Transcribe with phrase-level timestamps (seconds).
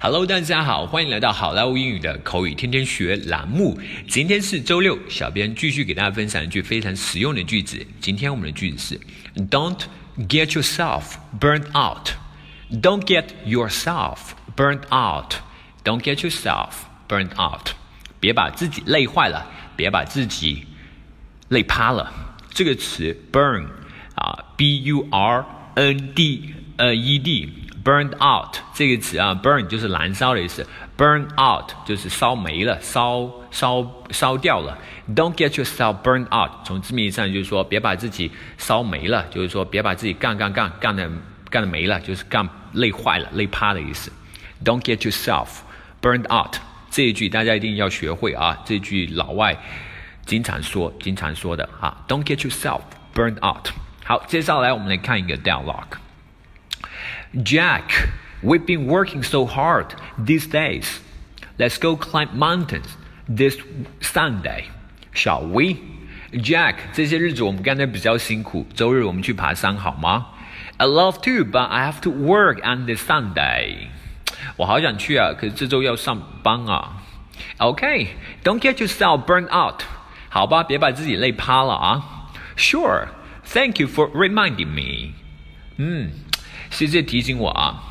[0.00, 3.76] Hello，大家好，欢迎来到好莱坞英语的口语天天学栏目。
[4.06, 7.84] 今天是周六，小编继续给大家分享一句非常实用的句子。
[8.00, 9.00] 今天我们的句子是
[9.48, 9.80] ：Don't
[10.28, 12.10] get yourself burned out.
[12.70, 14.18] Don't get yourself
[14.54, 15.34] burned out.
[15.82, 16.74] Don't get yourself
[17.08, 17.70] burned out.
[18.20, 20.64] 别把自己累坏了，别把自己
[21.48, 22.36] 累趴了。
[22.50, 23.66] 这个词 burn
[24.14, 25.44] 啊，b u r
[25.74, 27.52] n d 呃 e d。
[27.84, 30.66] Burned out 这个词啊，burn 就是燃烧的意思
[30.96, 34.76] ，burn out 就是烧没了、烧烧烧掉了。
[35.14, 41.10] Don't get yourself burned out，从字面上就是说别把自己烧没了，就是说别把自己干干干干的
[41.50, 44.12] 干的没了，就是干累坏了、累趴的意思。
[44.64, 45.48] Don't get yourself
[46.02, 46.56] burned out
[46.90, 49.56] 这一句大家一定要学会啊，这句老外
[50.26, 52.04] 经常说、经常说的啊。
[52.08, 52.80] Don't get yourself
[53.14, 53.68] burned out。
[54.04, 55.98] 好，接下来我们来看一个 dialogue。
[57.43, 58.09] Jack,
[58.41, 60.99] we've been working so hard these days.
[61.57, 63.57] Let's go climb mountains this
[64.01, 64.65] Sunday,
[65.13, 65.77] shall we?
[66.31, 70.27] Jack，这些日子我们干的比较辛苦，周日我们去爬山好吗？
[70.77, 73.87] I love to, but I have to work on this Sunday.
[74.57, 77.03] 我好想去啊，可是这周要上班啊。
[77.59, 78.07] Okay,
[78.43, 79.83] don't get yourself burned out.
[80.29, 82.29] 好吧，别把自己累趴了啊。
[82.57, 83.07] Sure,
[83.45, 85.13] thank you for reminding me.
[85.77, 86.11] 嗯。
[86.69, 87.83] 谢谢提醒我啊，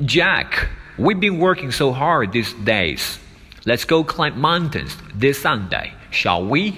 [0.00, 3.18] Jack。We've been working so hard these days.
[3.64, 6.74] Let's go climb mountains this Sunday, shall we?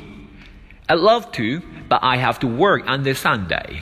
[0.89, 3.81] I'd love to, but I have to work on this Sunday.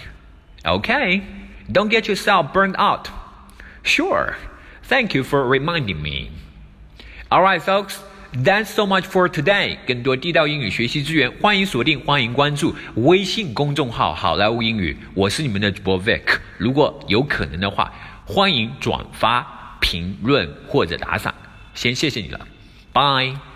[0.64, 1.24] Okay,
[1.72, 3.08] don't get yourself burned out.
[3.82, 4.36] Sure.
[4.84, 6.30] Thank you for reminding me.
[7.32, 8.00] Alright, folks.
[8.35, 9.77] That's so much for today。
[9.85, 14.97] 更多地道英语学习资源，欢迎锁定，欢迎关注微信公众号“好莱坞英语”。
[15.13, 16.39] 我是你们的主播 Vic。
[16.57, 17.93] 如果有可能的话，
[18.25, 21.33] 欢迎转发、评论或者打赏。
[21.75, 22.47] 先谢谢你了
[22.91, 23.52] ，，Bye。